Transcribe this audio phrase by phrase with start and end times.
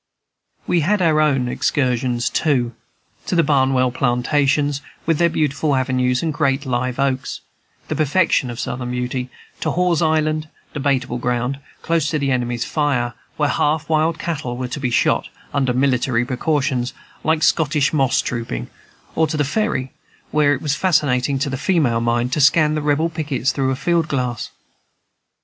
[0.65, 2.73] We had our own excursions too,
[3.27, 7.41] to the Barnwell plantations, with their beautiful avenues and great live oaks,
[7.87, 9.29] the perfection of Southern beauty,
[9.59, 14.69] to Hall's Island, debatable ground, close under the enemy's fire, where half wild cattle were
[14.69, 18.71] to be shot, under military precautions, like Scottish moss trooping,
[19.13, 19.91] or to the ferry,
[20.31, 23.75] where it was fascinating to the female mind to scan the Rebel pickets through a
[23.75, 24.49] field glass.